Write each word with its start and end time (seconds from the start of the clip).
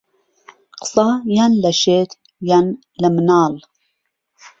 قسە 0.79 1.07
یان 1.37 1.53
لە 1.63 1.71
شێت 1.81 2.11
یان 2.49 2.67
لە 3.01 3.07
مناڵ 3.15 3.53